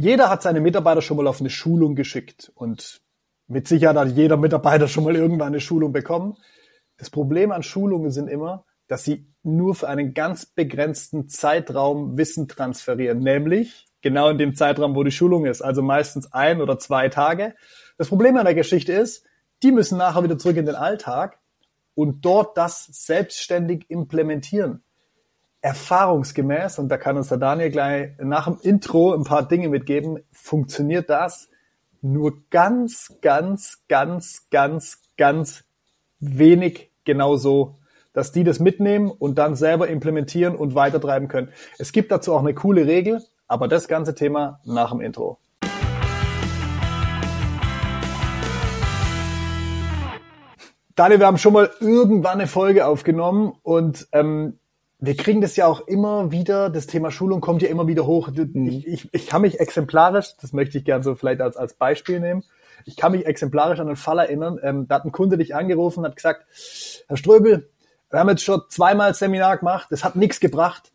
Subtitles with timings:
[0.00, 3.00] jeder hat seine Mitarbeiter schon mal auf eine Schulung geschickt und
[3.46, 6.36] mit Sicherheit hat jeder Mitarbeiter schon mal irgendwann eine Schulung bekommen.
[6.96, 12.48] Das Problem an Schulungen sind immer, dass sie nur für einen ganz begrenzten Zeitraum Wissen
[12.48, 17.08] transferieren, nämlich genau in dem Zeitraum, wo die Schulung ist, also meistens ein oder zwei
[17.08, 17.54] Tage.
[17.98, 19.24] Das Problem an der Geschichte ist,
[19.62, 21.38] die müssen nachher wieder zurück in den Alltag
[21.94, 24.82] und dort das selbstständig implementieren.
[25.62, 30.20] Erfahrungsgemäß, und da kann uns der Daniel gleich nach dem Intro ein paar Dinge mitgeben,
[30.32, 31.48] funktioniert das
[32.00, 35.64] nur ganz, ganz, ganz, ganz, ganz
[36.18, 37.76] wenig genauso,
[38.14, 41.50] dass die das mitnehmen und dann selber implementieren und weitertreiben können.
[41.78, 45.38] Es gibt dazu auch eine coole Regel, aber das ganze Thema nach dem Intro.
[50.96, 54.58] Daniel, wir haben schon mal irgendwann eine Folge aufgenommen und ähm,
[55.00, 58.28] wir kriegen das ja auch immer wieder, das Thema Schulung kommt ja immer wieder hoch.
[58.30, 58.66] Mhm.
[58.66, 62.20] Ich, ich, ich kann mich exemplarisch, das möchte ich gerne so vielleicht als, als Beispiel
[62.20, 62.44] nehmen,
[62.84, 66.00] ich kann mich exemplarisch an einen Fall erinnern, ähm, da hat ein Kunde dich angerufen
[66.00, 66.44] und hat gesagt,
[67.08, 67.70] Herr Ströbel,
[68.10, 70.92] wir haben jetzt schon zweimal Seminar gemacht, das hat nichts gebracht,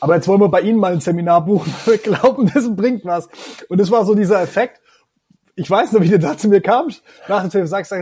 [0.00, 3.28] aber jetzt wollen wir bei Ihnen mal ein Seminar buchen, wir glauben, das bringt was.
[3.68, 4.80] Und das war so dieser Effekt.
[5.54, 7.92] Ich weiß noch, wie du da zu mir kamst, nach dem Telefon sagst,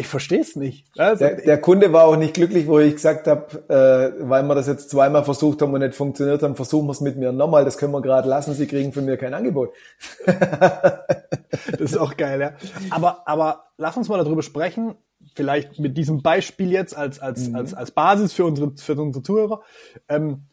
[0.00, 0.86] ich verstehe es nicht.
[0.96, 4.54] Also, der, der, Kunde war auch nicht glücklich, wo ich gesagt habe, äh, weil wir
[4.54, 7.66] das jetzt zweimal versucht haben und nicht funktioniert haben, versuchen wir es mit mir nochmal.
[7.66, 8.54] Das können wir gerade lassen.
[8.54, 9.74] Sie kriegen von mir kein Angebot.
[10.24, 12.52] das ist auch geil, ja.
[12.88, 14.94] Aber, aber lass uns mal darüber sprechen.
[15.34, 17.56] Vielleicht mit diesem Beispiel jetzt als, als, mhm.
[17.56, 19.60] als, als Basis für unsere, für unsere Zuhörer.
[20.08, 20.44] Ähm,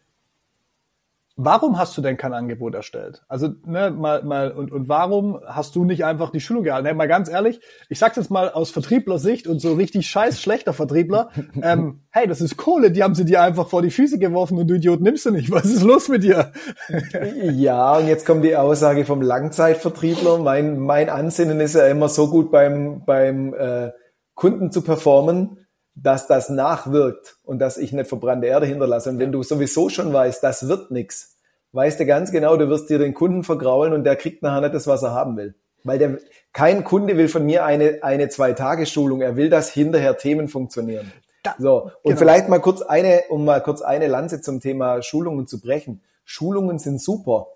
[1.39, 3.23] Warum hast du denn kein Angebot erstellt?
[3.27, 6.87] Also, ne, mal, mal, und, und warum hast du nicht einfach die Schulung gehalten?
[6.87, 10.73] Ne, mal ganz ehrlich, ich sag's jetzt mal aus Vertriebler-Sicht und so richtig scheiß schlechter
[10.73, 11.29] Vertriebler,
[11.61, 14.67] ähm, hey, das ist Kohle, die haben sie dir einfach vor die Füße geworfen und
[14.67, 15.51] du Idiot nimmst du nicht.
[15.51, 16.53] Was ist los mit dir?
[17.53, 20.39] ja, und jetzt kommt die Aussage vom Langzeitvertriebler.
[20.39, 23.91] Mein, mein Ansinnen ist ja immer so gut beim, beim äh,
[24.33, 25.66] Kunden zu performen,
[26.01, 29.09] dass das nachwirkt und dass ich nicht verbrannte Erde hinterlasse.
[29.09, 31.37] Und wenn du sowieso schon weißt, das wird nichts,
[31.71, 34.75] weißt du ganz genau, du wirst dir den Kunden vergraulen und der kriegt nachher nicht
[34.75, 35.55] das, was er haben will.
[35.83, 36.17] Weil der,
[36.53, 39.21] kein Kunde will von mir eine, eine Zwei-Tage-Schulung.
[39.21, 41.11] Er will, dass hinterher Themen funktionieren.
[41.43, 41.91] Da, so.
[42.03, 42.17] Und genau.
[42.17, 46.01] vielleicht mal kurz eine, um mal kurz eine Lanze zum Thema Schulungen zu brechen.
[46.25, 47.47] Schulungen sind super.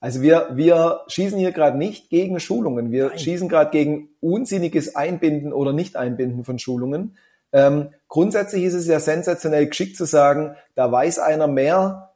[0.00, 2.90] Also wir, wir schießen hier gerade nicht gegen Schulungen.
[2.90, 3.18] Wir Nein.
[3.18, 7.16] schießen gerade gegen unsinniges Einbinden oder Nicht-Einbinden von Schulungen.
[7.52, 12.12] Ähm, grundsätzlich ist es ja sensationell geschickt zu sagen, da weiß einer mehr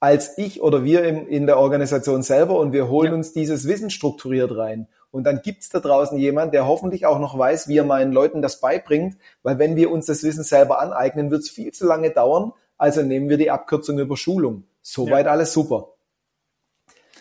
[0.00, 3.14] als ich oder wir im, in der Organisation selber und wir holen ja.
[3.14, 4.88] uns dieses Wissen strukturiert rein.
[5.10, 8.42] Und dann gibt's da draußen jemand, der hoffentlich auch noch weiß, wie er meinen Leuten
[8.42, 12.52] das beibringt, weil wenn wir uns das Wissen selber aneignen, wird's viel zu lange dauern.
[12.78, 14.64] Also nehmen wir die Abkürzung über Schulung.
[14.80, 15.32] Soweit ja.
[15.32, 15.88] alles super.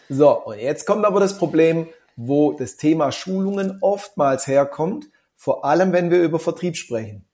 [0.07, 5.91] So, und jetzt kommt aber das Problem, wo das Thema Schulungen oftmals herkommt, vor allem
[5.91, 7.25] wenn wir über Vertrieb sprechen.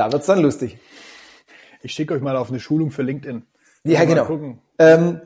[0.00, 0.78] Da wird's dann lustig.
[1.82, 3.42] Ich schicke euch mal auf eine Schulung für LinkedIn.
[3.84, 4.56] Ja, genau.
[4.78, 5.20] Ähm,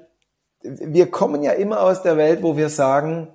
[0.62, 3.28] wir kommen ja immer aus der Welt, wo wir sagen,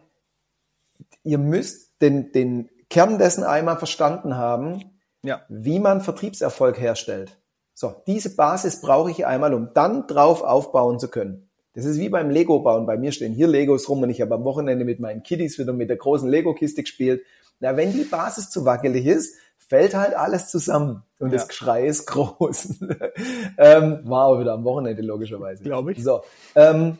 [1.23, 4.83] ihr müsst den, den Kern dessen einmal verstanden haben,
[5.23, 5.39] ja.
[5.47, 7.37] wie man Vertriebserfolg herstellt.
[7.73, 11.49] So, diese Basis brauche ich einmal, um dann drauf aufbauen zu können.
[11.73, 12.85] Das ist wie beim Lego bauen.
[12.85, 15.71] Bei mir stehen hier Legos rum und ich habe am Wochenende mit meinen Kiddies wieder
[15.71, 17.21] mit der großen Lego-Kiste gespielt.
[17.61, 19.35] Na, wenn die Basis zu wackelig ist,
[19.69, 21.37] fällt halt alles zusammen und ja.
[21.37, 22.79] das Geschrei ist groß.
[23.57, 25.63] ähm, war auch wieder am Wochenende logischerweise.
[25.63, 26.03] Glaube ich.
[26.03, 26.23] So,
[26.55, 26.97] ähm,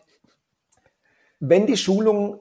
[1.40, 2.40] wenn die Schulung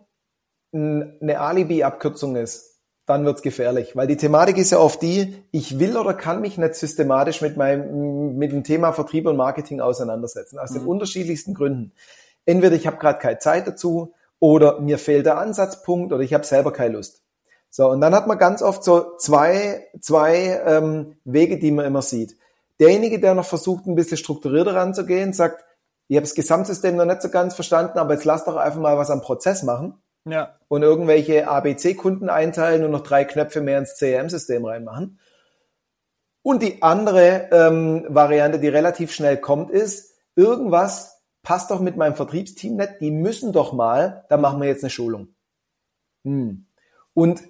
[0.71, 5.97] eine Alibi-Abkürzung ist, dann wird's gefährlich, weil die Thematik ist ja oft die, ich will
[5.97, 10.73] oder kann mich nicht systematisch mit meinem mit dem Thema Vertrieb und Marketing auseinandersetzen, aus
[10.73, 10.81] mhm.
[10.81, 11.93] den unterschiedlichsten Gründen.
[12.45, 16.45] Entweder ich habe gerade keine Zeit dazu oder mir fehlt der Ansatzpunkt oder ich habe
[16.45, 17.23] selber keine Lust.
[17.71, 22.03] So, und dann hat man ganz oft so zwei, zwei ähm, Wege, die man immer
[22.03, 22.37] sieht.
[22.81, 25.65] Derjenige, der noch versucht, ein bisschen strukturierter ranzugehen, sagt,
[26.09, 28.97] ich habe das Gesamtsystem noch nicht so ganz verstanden, aber jetzt lass doch einfach mal
[28.97, 30.01] was am Prozess machen.
[30.25, 30.57] Ja.
[30.69, 35.19] Und irgendwelche ABC-Kunden einteilen und noch drei Knöpfe mehr ins CRM-System reinmachen.
[36.43, 42.15] Und die andere ähm, Variante, die relativ schnell kommt, ist, irgendwas passt doch mit meinem
[42.15, 45.29] Vertriebsteam nicht, die müssen doch mal, da machen wir jetzt eine Schulung.
[46.25, 46.67] Hm.
[47.15, 47.43] Und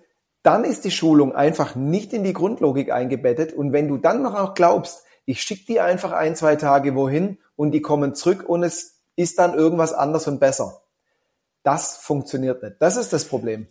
[0.48, 3.52] dann ist die Schulung einfach nicht in die Grundlogik eingebettet.
[3.52, 7.36] Und wenn du dann noch auch glaubst, ich schicke die einfach ein, zwei Tage wohin
[7.54, 10.80] und die kommen zurück und es ist dann irgendwas anders und besser.
[11.64, 12.76] Das funktioniert nicht.
[12.78, 13.66] Das ist das Problem.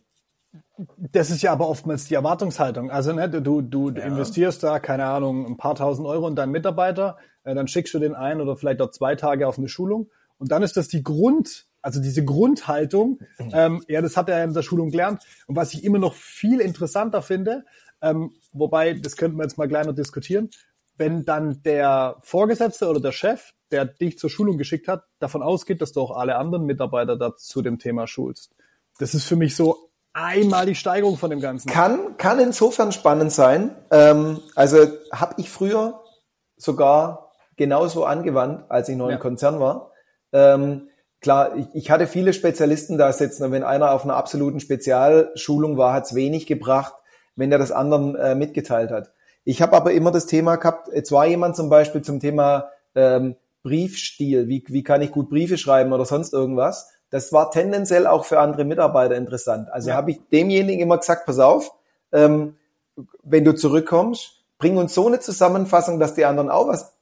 [1.00, 2.92] Das ist ja aber oftmals die Erwartungshaltung.
[2.92, 4.04] Also ne, du, du ja.
[4.04, 7.98] investierst da, keine Ahnung, ein paar tausend Euro in deinen Mitarbeiter, äh, dann schickst du
[7.98, 11.02] den ein oder vielleicht auch zwei Tage auf eine Schulung und dann ist das die
[11.02, 13.20] Grund, also diese Grundhaltung,
[13.54, 15.24] ähm, ja, das hat er in der Schulung gelernt.
[15.48, 17.64] Und was ich immer noch viel interessanter finde,
[18.02, 20.50] ähm, wobei, das könnten wir jetzt mal noch diskutieren,
[20.98, 25.82] wenn dann der Vorgesetzte oder der Chef, der dich zur Schulung geschickt hat, davon ausgeht,
[25.82, 28.56] dass du auch alle anderen Mitarbeiter da zu dem Thema schulst.
[29.00, 31.70] Das ist für mich so einmal die Steigerung von dem Ganzen.
[31.70, 33.76] Kann, kann insofern spannend sein.
[33.92, 34.78] Ähm, also
[35.12, 36.04] habe ich früher
[36.56, 39.16] sogar genauso angewandt, als ich noch ja.
[39.16, 39.92] im Konzern war.
[40.32, 40.90] Ähm,
[41.28, 45.94] klar, ich, ich hatte viele Spezialisten da sitzen wenn einer auf einer absoluten Spezialschulung war,
[45.94, 46.94] hat es wenig gebracht,
[47.36, 49.12] wenn der das anderen äh, mitgeteilt hat.
[49.44, 53.36] Ich habe aber immer das Thema gehabt, jetzt war jemand zum Beispiel zum Thema ähm,
[53.64, 58.26] Briefstil, wie, wie kann ich gut Briefe schreiben oder sonst irgendwas das war tendenziell auch
[58.26, 59.70] für andere Mitarbeiter interessant.
[59.72, 59.96] Also ja.
[59.96, 61.74] habe ich demjenigen immer gesagt, pass auf,
[62.12, 62.58] ähm,
[63.24, 66.97] wenn du zurückkommst, bring uns so eine Zusammenfassung, dass die anderen auch was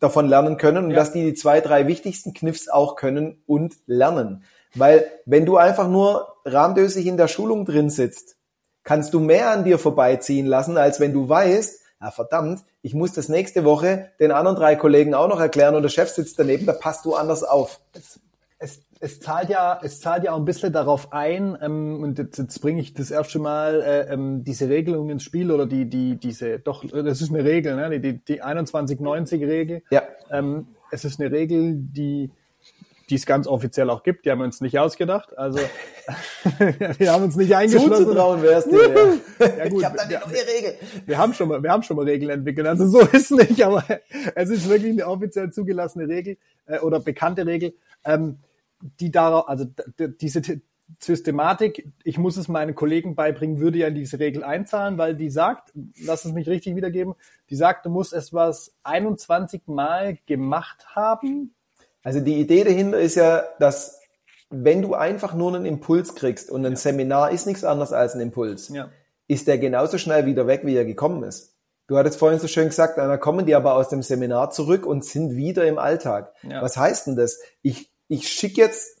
[0.00, 0.96] davon lernen können und ja.
[0.96, 4.44] dass die die zwei, drei wichtigsten Kniffs auch können und lernen.
[4.74, 8.36] Weil wenn du einfach nur rahmdösig in der Schulung drin sitzt,
[8.84, 13.12] kannst du mehr an dir vorbeiziehen lassen, als wenn du weißt, ja verdammt, ich muss
[13.12, 16.66] das nächste Woche den anderen drei Kollegen auch noch erklären und der Chef sitzt daneben,
[16.66, 17.80] da passt du anders auf.
[18.58, 22.38] Es, es zahlt ja, es zahlt ja auch ein bisschen darauf ein, ähm, und jetzt,
[22.38, 26.16] jetzt bringe ich das erste Mal äh, ähm, diese Regelung ins Spiel oder die, die,
[26.16, 28.00] diese, doch, das ist eine Regel, ne?
[28.00, 29.82] die, die 2190-Regel.
[29.90, 30.02] Ja.
[30.30, 32.30] Ähm, es ist eine Regel, die,
[33.10, 34.24] die es ganz offiziell auch gibt.
[34.24, 35.36] Die haben wir uns nicht ausgedacht.
[35.38, 35.60] Also
[36.98, 38.06] wir haben uns nicht eingeschlossen.
[38.06, 38.76] Zuzutrauen wärst du.
[38.76, 39.46] Ja.
[39.46, 40.74] ja gut, ich habe dann eine neue Regel.
[41.06, 42.66] Wir haben schon mal, wir haben schon mal Regeln entwickelt.
[42.66, 43.84] Also so ist nicht, aber
[44.34, 47.74] es ist wirklich eine offiziell zugelassene Regel äh, oder bekannte Regel.
[48.04, 48.38] Ähm,
[48.80, 49.66] die darauf, also
[50.20, 50.60] diese
[51.00, 55.30] Systematik, ich muss es meinen Kollegen beibringen, würde ja in diese Regel einzahlen, weil die
[55.30, 55.72] sagt,
[56.02, 57.14] lass es mich richtig wiedergeben,
[57.50, 61.54] die sagt, du musst etwas 21 Mal gemacht haben.
[62.02, 64.00] Also die Idee dahinter ist ja, dass
[64.50, 66.78] wenn du einfach nur einen Impuls kriegst und ein ja.
[66.78, 68.88] Seminar ist nichts anderes als ein Impuls, ja.
[69.26, 71.54] ist der genauso schnell wieder weg, wie er gekommen ist.
[71.86, 75.04] Du hattest vorhin so schön gesagt, dann kommen die aber aus dem Seminar zurück und
[75.04, 76.32] sind wieder im Alltag.
[76.42, 76.62] Ja.
[76.62, 77.38] Was heißt denn das?
[77.62, 78.98] Ich ich schicke jetzt,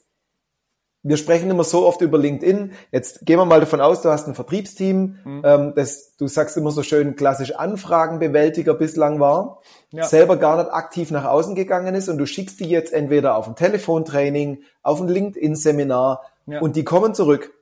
[1.02, 4.26] wir sprechen immer so oft über LinkedIn, jetzt gehen wir mal davon aus, du hast
[4.26, 5.42] ein Vertriebsteam, mhm.
[5.44, 9.62] ähm, das, du sagst immer so schön, klassisch Anfragenbewältiger bislang war,
[9.92, 10.04] ja.
[10.04, 13.46] selber gar nicht aktiv nach außen gegangen ist und du schickst die jetzt entweder auf
[13.46, 16.60] ein Telefontraining, auf ein LinkedIn-Seminar ja.
[16.60, 17.54] und die kommen zurück.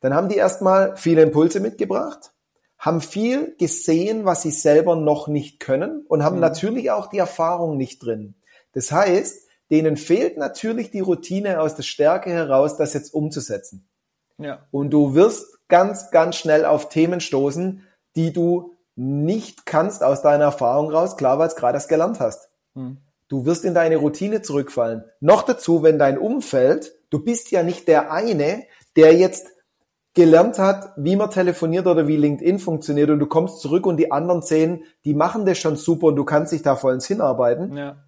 [0.00, 2.32] Dann haben die erstmal viele Impulse mitgebracht,
[2.76, 6.42] haben viel gesehen, was sie selber noch nicht können und haben mhm.
[6.42, 8.34] natürlich auch die Erfahrung nicht drin.
[8.72, 13.88] Das heißt, denen fehlt natürlich die Routine aus der Stärke heraus, das jetzt umzusetzen.
[14.38, 14.66] Ja.
[14.70, 17.82] Und du wirst ganz, ganz schnell auf Themen stoßen,
[18.16, 22.48] die du nicht kannst aus deiner Erfahrung raus, klar, weil es gerade erst gelernt hast.
[22.74, 22.98] Hm.
[23.28, 25.04] Du wirst in deine Routine zurückfallen.
[25.20, 28.64] Noch dazu, wenn dein Umfeld, du bist ja nicht der eine,
[28.96, 29.48] der jetzt
[30.12, 34.12] gelernt hat, wie man telefoniert oder wie LinkedIn funktioniert und du kommst zurück und die
[34.12, 37.76] anderen zehn, die machen das schon super und du kannst dich da vollends hinarbeiten.
[37.76, 38.04] Ja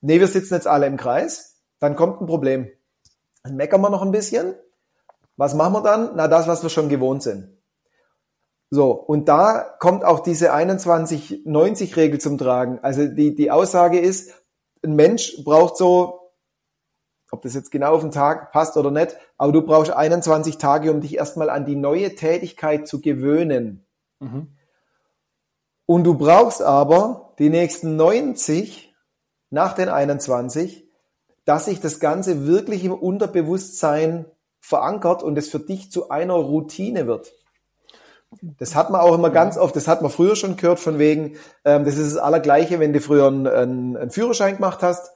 [0.00, 2.70] nee, wir sitzen jetzt alle im Kreis, dann kommt ein Problem.
[3.42, 4.54] Dann meckern wir noch ein bisschen.
[5.36, 6.12] Was machen wir dann?
[6.16, 7.56] Na, das, was wir schon gewohnt sind.
[8.70, 12.80] So, und da kommt auch diese 21-90-Regel zum Tragen.
[12.82, 14.32] Also die, die Aussage ist,
[14.84, 16.32] ein Mensch braucht so,
[17.30, 20.90] ob das jetzt genau auf den Tag passt oder nicht, aber du brauchst 21 Tage,
[20.90, 23.86] um dich erstmal an die neue Tätigkeit zu gewöhnen.
[24.20, 24.48] Mhm.
[25.86, 28.87] Und du brauchst aber die nächsten 90,
[29.50, 30.86] nach den 21,
[31.44, 34.26] dass sich das Ganze wirklich im Unterbewusstsein
[34.60, 37.32] verankert und es für dich zu einer Routine wird.
[38.58, 41.36] Das hat man auch immer ganz oft, das hat man früher schon gehört, von wegen,
[41.64, 45.12] ähm, das ist das Allergleiche, wenn du früher einen, einen, Führerschein gemacht hast.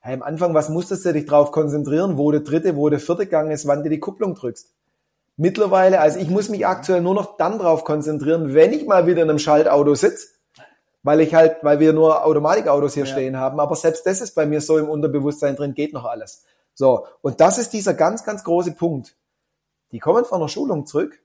[0.00, 3.26] Hey, am Anfang, was musstest du dich drauf konzentrieren, wo der dritte, wo der vierte
[3.26, 4.72] Gang ist, wann du die Kupplung drückst?
[5.36, 9.22] Mittlerweile, also ich muss mich aktuell nur noch dann drauf konzentrieren, wenn ich mal wieder
[9.22, 10.28] in einem Schaltauto sitze
[11.06, 13.12] weil ich halt, weil wir nur Automatikautos hier ja.
[13.12, 13.60] stehen haben.
[13.60, 16.44] Aber selbst das ist bei mir so im Unterbewusstsein drin, geht noch alles.
[16.74, 17.06] So.
[17.22, 19.16] Und das ist dieser ganz, ganz große Punkt.
[19.92, 21.22] Die kommen von der Schulung zurück,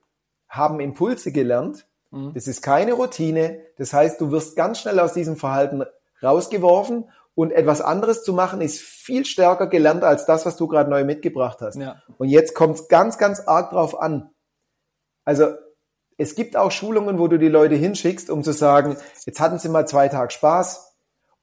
[0.47, 1.87] haben Impulse gelernt.
[2.11, 2.31] Mhm.
[2.35, 3.59] Das ist keine Routine.
[3.79, 5.83] Das heißt, du wirst ganz schnell aus diesem Verhalten
[6.21, 10.91] rausgeworfen und etwas anderes zu machen ist viel stärker gelernt als das, was du gerade
[10.91, 11.77] neu mitgebracht hast.
[11.77, 12.03] Ja.
[12.19, 14.29] Und jetzt kommt es ganz, ganz arg drauf an.
[15.25, 15.55] Also
[16.21, 19.69] es gibt auch Schulungen, wo du die Leute hinschickst, um zu sagen, jetzt hatten sie
[19.69, 20.93] mal zwei Tage Spaß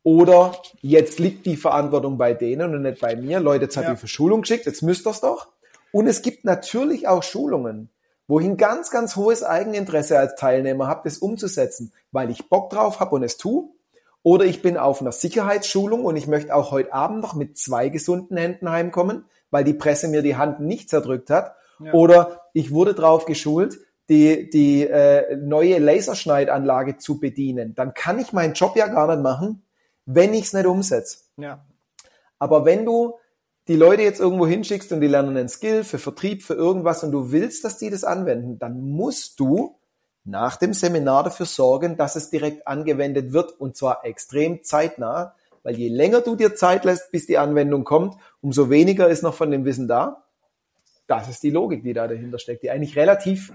[0.04, 3.40] oder jetzt liegt die Verantwortung bei denen und nicht bei mir.
[3.40, 3.90] Leute, jetzt ja.
[3.90, 5.48] die für Schulung geschickt, jetzt müsst ihr es doch.
[5.90, 7.90] Und es gibt natürlich auch Schulungen,
[8.28, 12.70] wo ich ein ganz, ganz hohes Eigeninteresse als Teilnehmer habe, das umzusetzen, weil ich Bock
[12.70, 13.68] drauf habe und es tue.
[14.22, 17.88] Oder ich bin auf einer Sicherheitsschulung und ich möchte auch heute Abend noch mit zwei
[17.88, 21.56] gesunden Händen heimkommen, weil die Presse mir die Hand nicht zerdrückt hat.
[21.80, 21.92] Ja.
[21.94, 27.74] Oder ich wurde drauf geschult, die, die äh, neue Laserschneidanlage zu bedienen.
[27.74, 29.62] Dann kann ich meinen Job ja gar nicht machen,
[30.06, 31.18] wenn ich es nicht umsetze.
[31.36, 31.64] Ja.
[32.38, 33.14] Aber wenn du
[33.68, 37.12] die Leute jetzt irgendwo hinschickst und die lernen einen Skill für Vertrieb, für irgendwas und
[37.12, 39.76] du willst, dass die das anwenden, dann musst du
[40.24, 45.76] nach dem Seminar dafür sorgen, dass es direkt angewendet wird und zwar extrem zeitnah, weil
[45.76, 49.50] je länger du dir Zeit lässt, bis die Anwendung kommt, umso weniger ist noch von
[49.50, 50.24] dem Wissen da.
[51.06, 53.52] Das ist die Logik, die da dahinter steckt, die eigentlich relativ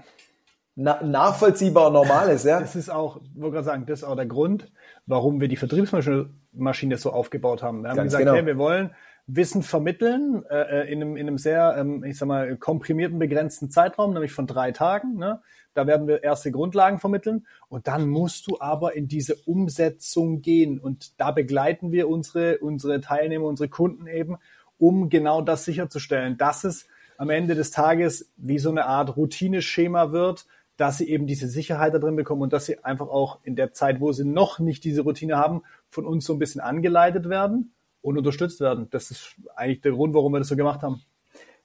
[0.76, 2.44] na nachvollziehbar normal ist.
[2.44, 2.60] Ja?
[2.64, 4.72] Das ist auch, ich wollte gerade sagen, das ist auch der Grund,
[5.06, 7.82] warum wir die Vertriebsmaschine so aufgebaut haben.
[7.82, 8.36] Wir haben Ganz gesagt, genau.
[8.36, 8.90] hey, wir wollen
[9.26, 13.70] Wissen vermitteln äh, äh, in, einem, in einem sehr, ähm, ich sag mal, komprimierten, begrenzten
[13.70, 15.16] Zeitraum, nämlich von drei Tagen.
[15.16, 15.40] Ne?
[15.72, 20.78] Da werden wir erste Grundlagen vermitteln und dann musst du aber in diese Umsetzung gehen
[20.78, 24.36] und da begleiten wir unsere, unsere Teilnehmer, unsere Kunden eben,
[24.78, 30.12] um genau das sicherzustellen, dass es am Ende des Tages wie so eine Art Routineschema
[30.12, 33.56] wird, dass sie eben diese Sicherheit da drin bekommen und dass sie einfach auch in
[33.56, 37.28] der Zeit, wo sie noch nicht diese Routine haben, von uns so ein bisschen angeleitet
[37.28, 38.88] werden und unterstützt werden.
[38.90, 41.00] Das ist eigentlich der Grund, warum wir das so gemacht haben.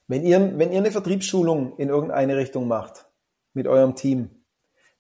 [0.08, 3.06] Wenn ihr, wenn ihr eine Vertriebsschulung in irgendeine Richtung macht
[3.54, 4.30] mit eurem Team,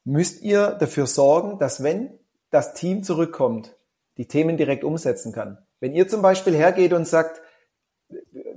[0.03, 2.11] müsst ihr dafür sorgen, dass wenn
[2.49, 3.75] das Team zurückkommt,
[4.17, 5.59] die Themen direkt umsetzen kann.
[5.79, 7.41] Wenn ihr zum Beispiel hergeht und sagt,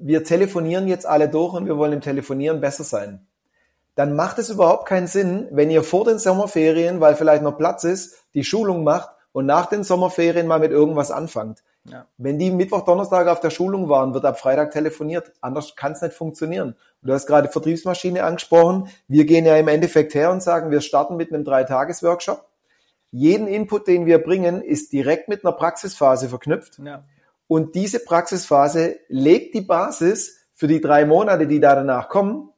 [0.01, 3.27] wir telefonieren jetzt alle durch und wir wollen im Telefonieren besser sein,
[3.95, 7.85] dann macht es überhaupt keinen Sinn, wenn ihr vor den Sommerferien, weil vielleicht noch Platz
[7.85, 11.63] ist, die Schulung macht und nach den Sommerferien mal mit irgendwas anfangt.
[11.85, 12.07] Ja.
[12.17, 15.33] Wenn die Mittwoch, Donnerstag auf der Schulung waren, wird ab Freitag telefoniert.
[15.41, 16.77] Anders kann es nicht funktionieren.
[17.03, 18.89] Du hast gerade Vertriebsmaschine angesprochen.
[19.09, 22.47] Wir gehen ja im Endeffekt her und sagen, wir starten mit einem Dreitages-Workshop.
[23.11, 26.79] Jeden Input, den wir bringen, ist direkt mit einer Praxisphase verknüpft.
[26.79, 27.05] Ja.
[27.49, 32.52] Und diese Praxisphase legt die Basis für die drei Monate, die da danach kommen.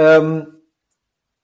[0.00, 0.46] Ähm,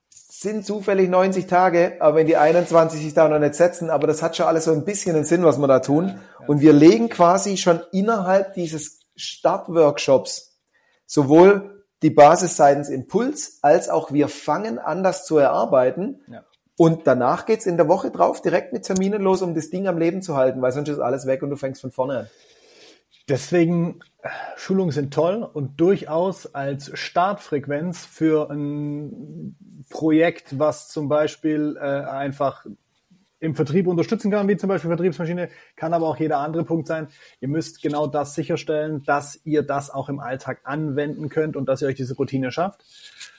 [0.09, 4.21] sind zufällig 90 Tage, aber wenn die 21 sich da noch nicht setzen, aber das
[4.21, 6.19] hat schon alles so ein bisschen einen Sinn, was wir da tun.
[6.47, 10.59] Und wir legen quasi schon innerhalb dieses Startworkshops
[11.05, 16.21] sowohl die Basis seitens Impuls, als auch wir fangen an, das zu erarbeiten.
[16.27, 16.43] Ja.
[16.77, 19.97] Und danach geht's in der Woche drauf direkt mit Terminen los, um das Ding am
[19.97, 22.29] Leben zu halten, weil sonst ist alles weg und du fängst von vorne an.
[23.29, 23.99] Deswegen,
[24.55, 29.57] Schulungen sind toll und durchaus als Startfrequenz für ein
[29.89, 32.65] Projekt, was zum Beispiel äh, einfach
[33.39, 37.07] im Vertrieb unterstützen kann, wie zum Beispiel Vertriebsmaschine, kann aber auch jeder andere Punkt sein.
[37.39, 41.81] Ihr müsst genau das sicherstellen, dass ihr das auch im Alltag anwenden könnt und dass
[41.81, 42.83] ihr euch diese Routine schafft.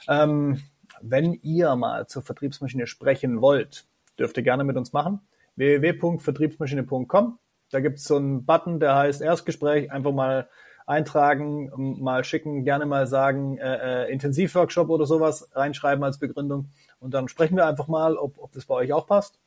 [0.07, 0.62] Ähm,
[1.00, 3.87] wenn ihr mal zur Vertriebsmaschine sprechen wollt,
[4.18, 5.21] dürft ihr gerne mit uns machen.
[5.57, 7.38] www.vertriebsmaschine.com
[7.71, 10.49] da gibt es so einen Button, der heißt Erstgespräch, einfach mal
[10.87, 11.71] eintragen,
[12.03, 16.71] mal schicken, gerne mal sagen, äh, äh, Intensivworkshop oder sowas reinschreiben als Begründung.
[16.99, 19.39] Und dann sprechen wir einfach mal, ob, ob das bei euch auch passt.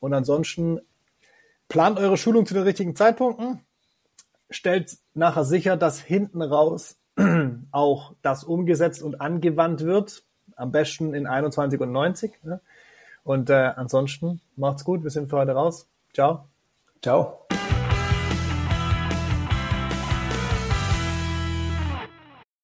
[0.00, 0.80] Und ansonsten
[1.68, 3.60] plant eure Schulung zu den richtigen Zeitpunkten,
[4.50, 6.96] stellt nachher sicher, dass hinten raus
[7.70, 10.24] auch das umgesetzt und angewandt wird.
[10.56, 12.42] Am besten in 21 und 90.
[12.42, 12.60] Ne?
[13.22, 15.04] Und äh, ansonsten macht's gut.
[15.04, 15.86] Wir sind für heute raus.
[16.12, 16.46] Ciao.
[17.02, 17.47] Ciao.